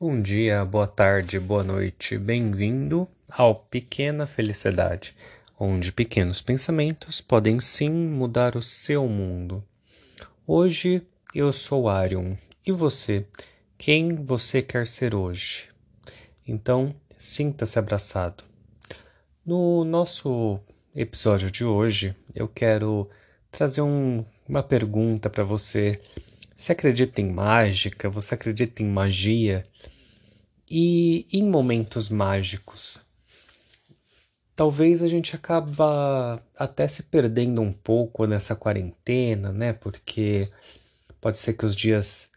[0.00, 5.12] Bom dia, boa tarde, boa noite, bem-vindo ao Pequena Felicidade,
[5.58, 9.60] onde pequenos pensamentos podem sim mudar o seu mundo.
[10.46, 11.02] Hoje
[11.34, 13.26] eu sou Arion e você?
[13.76, 15.68] Quem você quer ser hoje?
[16.46, 18.44] Então, sinta-se abraçado.
[19.44, 20.60] No nosso
[20.94, 23.10] episódio de hoje, eu quero
[23.50, 26.00] trazer um, uma pergunta para você
[26.58, 28.10] você acredita em mágica?
[28.10, 29.64] Você acredita em magia?
[30.68, 33.00] E em momentos mágicos?
[34.56, 39.72] Talvez a gente acaba até se perdendo um pouco nessa quarentena, né?
[39.72, 40.50] Porque
[41.20, 42.32] pode ser que os dias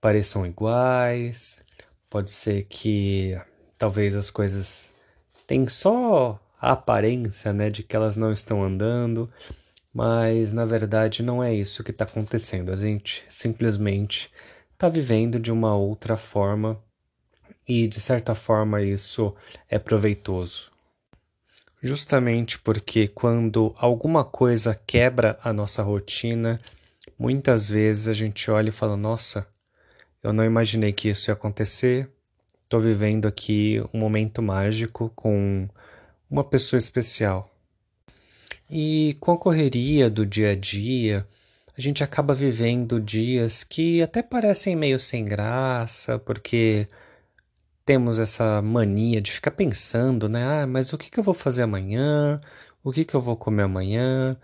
[0.00, 1.62] pareçam iguais,
[2.08, 3.38] pode ser que
[3.76, 4.86] talvez as coisas
[5.46, 9.30] tenham só a aparência, né, de que elas não estão andando,
[9.98, 12.72] mas na verdade não é isso que está acontecendo.
[12.72, 14.30] A gente simplesmente
[14.72, 16.80] está vivendo de uma outra forma
[17.66, 19.34] e de certa forma isso
[19.68, 20.70] é proveitoso.
[21.82, 26.60] Justamente porque quando alguma coisa quebra a nossa rotina,
[27.18, 29.48] muitas vezes a gente olha e fala: Nossa,
[30.22, 32.08] eu não imaginei que isso ia acontecer.
[32.62, 35.68] Estou vivendo aqui um momento mágico com
[36.30, 37.52] uma pessoa especial.
[38.70, 41.26] E com a correria do dia a dia,
[41.76, 46.86] a gente acaba vivendo dias que até parecem meio sem graça, porque
[47.84, 50.44] temos essa mania de ficar pensando, né?
[50.44, 52.40] Ah, mas o que, eu vou fazer amanhã?
[52.84, 54.36] O que, que eu vou comer amanhã?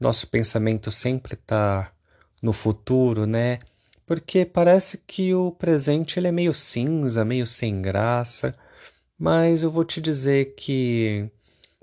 [0.00, 1.92] Nosso pensamento sempre está
[2.42, 3.58] no futuro, né?
[4.06, 8.54] Porque parece que o presente ele é meio cinza, meio sem graça,
[9.18, 11.30] mas eu vou te dizer que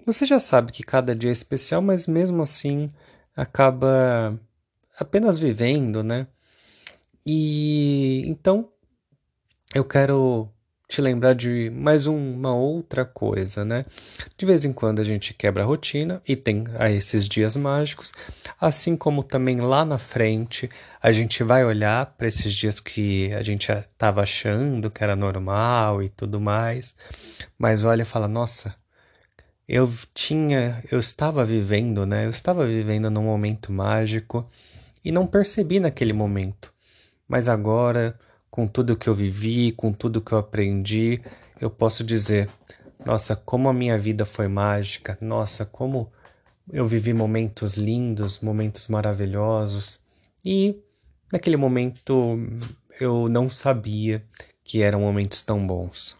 [0.05, 2.89] você já sabe que cada dia é especial, mas mesmo assim
[3.35, 4.39] acaba
[4.97, 6.27] apenas vivendo, né?
[7.25, 8.69] E então
[9.73, 10.47] eu quero
[10.87, 13.85] te lembrar de mais uma outra coisa, né?
[14.37, 18.13] De vez em quando a gente quebra a rotina e tem a esses dias mágicos,
[18.61, 20.69] assim como também lá na frente
[21.01, 26.03] a gente vai olhar para esses dias que a gente estava achando que era normal
[26.03, 26.95] e tudo mais,
[27.57, 28.75] mas olha e fala: nossa,
[29.67, 32.25] eu tinha, eu estava vivendo, né?
[32.25, 34.47] Eu estava vivendo num momento mágico
[35.03, 36.73] e não percebi naquele momento.
[37.27, 38.17] Mas agora,
[38.49, 41.19] com tudo que eu vivi, com tudo que eu aprendi,
[41.59, 42.49] eu posso dizer:
[43.05, 46.11] nossa, como a minha vida foi mágica, nossa, como
[46.71, 49.99] eu vivi momentos lindos, momentos maravilhosos.
[50.43, 50.79] E
[51.31, 52.39] naquele momento
[52.99, 54.23] eu não sabia
[54.63, 56.15] que eram momentos tão bons.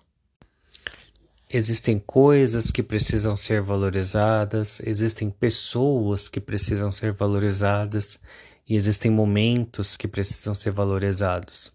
[1.57, 8.19] Existem coisas que precisam ser valorizadas, existem pessoas que precisam ser valorizadas
[8.67, 11.71] e existem momentos que precisam ser valorizados.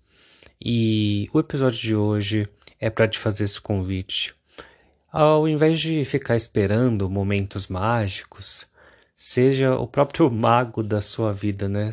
[0.62, 2.46] E o episódio de hoje
[2.78, 4.34] é para te fazer esse convite.
[5.10, 8.66] Ao invés de ficar esperando momentos mágicos,
[9.16, 11.88] seja o próprio mago da sua vida, né?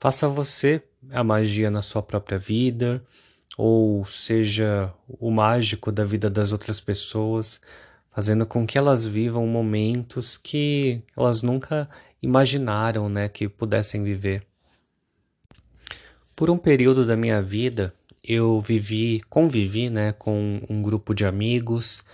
[0.00, 0.82] Faça você
[1.12, 3.00] a magia na sua própria vida
[3.58, 7.60] ou seja o mágico da vida das outras pessoas,
[8.12, 11.90] fazendo com que elas vivam momentos que elas nunca
[12.22, 14.46] imaginaram, né, que pudessem viver.
[16.36, 17.92] Por um período da minha vida,
[18.22, 22.04] eu vivi, convivi, né, com um grupo de amigos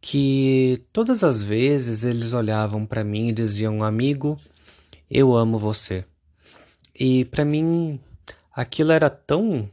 [0.00, 4.36] que todas as vezes eles olhavam para mim e diziam: "Amigo,
[5.08, 6.04] eu amo você".
[6.98, 8.00] E para mim
[8.52, 9.70] aquilo era tão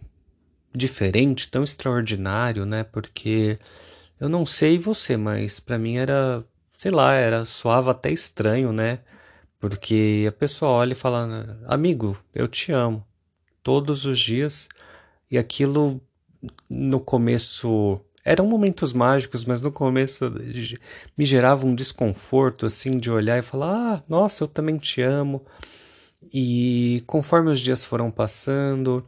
[0.76, 2.84] diferente, tão extraordinário, né?
[2.84, 3.58] Porque
[4.20, 6.44] eu não sei você, mas para mim era,
[6.78, 9.00] sei lá, era soava até estranho, né?
[9.60, 13.06] Porque a pessoa olha e fala: "Amigo, eu te amo"
[13.64, 14.68] todos os dias.
[15.32, 16.02] E aquilo
[16.70, 20.32] no começo eram momentos mágicos, mas no começo
[21.18, 25.46] me gerava um desconforto assim de olhar e falar: "Ah, nossa, eu também te amo".
[26.34, 29.04] E conforme os dias foram passando,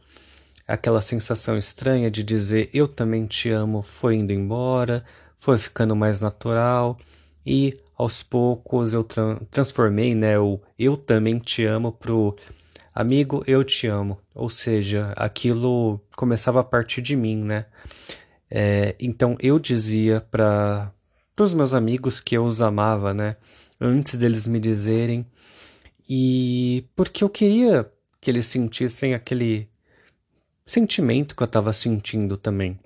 [0.66, 5.04] aquela sensação estranha de dizer eu também te amo foi indo embora,
[5.38, 6.96] foi ficando mais natural
[7.44, 12.36] e aos poucos eu tra transformei né, o eu também te amo pro
[12.94, 17.66] amigo eu te amo, ou seja, aquilo começava a partir de mim, né?
[18.50, 20.92] É, então eu dizia para
[21.38, 23.36] os meus amigos que eu os amava, né?
[23.80, 25.26] Antes deles me dizerem,
[26.08, 27.90] e porque eu queria
[28.20, 29.68] que eles sentissem aquele
[30.66, 32.78] sentimento que eu estava sentindo também.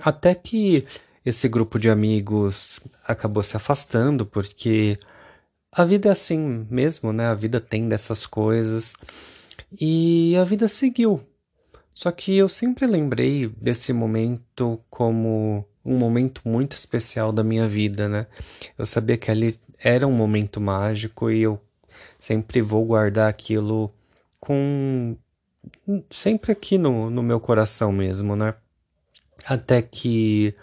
[0.00, 0.84] Até que
[1.24, 4.98] esse grupo de amigos acabou se afastando, porque
[5.72, 7.26] a vida é assim mesmo, né?
[7.26, 8.94] A vida tem dessas coisas.
[9.80, 11.20] E a vida seguiu.
[11.94, 18.08] Só que eu sempre lembrei desse momento como um momento muito especial da minha vida,
[18.08, 18.26] né?
[18.76, 21.60] Eu sabia que ali era um momento mágico e eu
[22.18, 23.90] sempre vou guardar aquilo
[24.40, 25.16] com.
[26.10, 28.54] Sempre aqui no, no meu coração mesmo, né?
[29.44, 30.54] Até que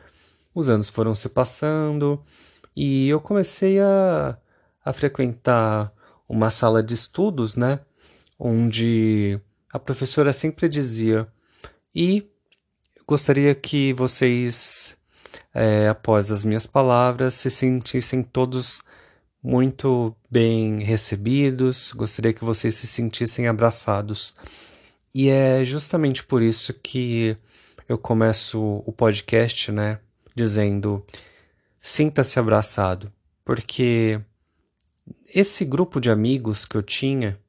[0.54, 2.22] os anos foram se passando
[2.76, 4.38] e eu comecei a,
[4.84, 5.92] a frequentar
[6.28, 7.80] uma sala de estudos, né?
[8.38, 9.40] Onde
[9.72, 11.28] a professora sempre dizia:
[11.96, 12.28] E
[13.08, 14.98] gostaria que vocês,
[15.54, 18.82] é, após as minhas palavras, se sentissem todos
[19.42, 24.34] muito bem recebidos, gostaria que vocês se sentissem abraçados.
[25.14, 27.38] E é justamente por isso que
[27.88, 30.00] eu começo o podcast, né,
[30.36, 31.06] dizendo:
[31.80, 33.12] sinta-se abraçado,
[33.46, 34.20] porque
[35.34, 37.40] esse grupo de amigos que eu tinha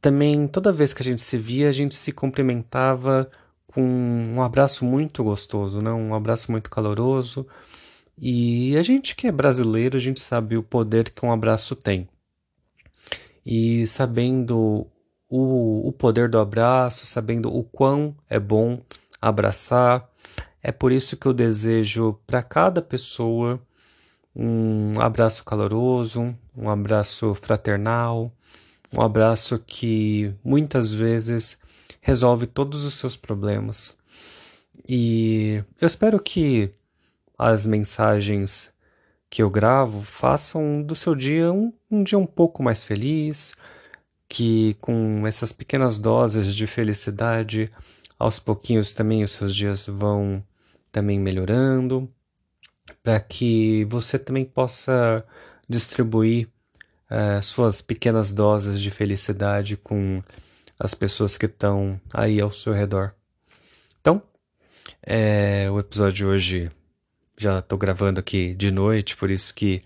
[0.00, 3.30] também, toda vez que a gente se via, a gente se cumprimentava
[3.68, 5.90] com um abraço muito gostoso, né?
[5.92, 7.46] um abraço muito caloroso.
[8.18, 12.08] E a gente que é brasileiro, a gente sabe o poder que um abraço tem.
[13.46, 14.86] E sabendo
[15.34, 18.78] o, o poder do abraço, sabendo o quão é bom
[19.18, 20.06] abraçar,
[20.62, 23.58] é por isso que eu desejo para cada pessoa
[24.36, 28.30] um abraço caloroso, um abraço fraternal,
[28.92, 31.58] um abraço que muitas vezes
[32.02, 33.96] resolve todos os seus problemas.
[34.86, 36.70] E eu espero que
[37.38, 38.70] as mensagens
[39.30, 43.54] que eu gravo façam do seu dia um, um dia um pouco mais feliz,
[44.32, 47.70] que com essas pequenas doses de felicidade,
[48.18, 50.42] aos pouquinhos também os seus dias vão
[50.90, 52.10] também melhorando,
[53.02, 55.22] para que você também possa
[55.68, 56.48] distribuir
[57.10, 60.22] uh, suas pequenas doses de felicidade com
[60.80, 63.12] as pessoas que estão aí ao seu redor.
[64.00, 64.22] Então,
[65.02, 66.70] é, o episódio de hoje
[67.36, 69.82] já estou gravando aqui de noite, por isso que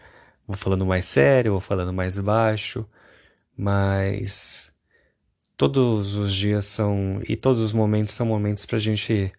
[0.46, 2.86] vou falando mais sério, vou falando mais baixo,
[3.56, 4.72] mas
[5.56, 9.32] todos os dias são e todos os momentos são momentos para a gente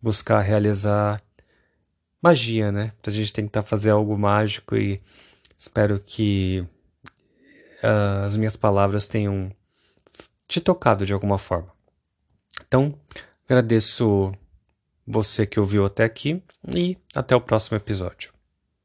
[0.00, 1.22] buscar realizar
[2.20, 2.92] magia, né?
[3.00, 5.00] Pra gente tentar fazer algo mágico e
[5.56, 6.66] espero que
[7.82, 9.50] uh, as minhas palavras tenham
[10.46, 11.72] te tocado de alguma forma.
[12.66, 12.92] Então,
[13.44, 14.32] agradeço
[15.06, 16.42] você que ouviu até aqui
[16.74, 18.31] e até o próximo episódio.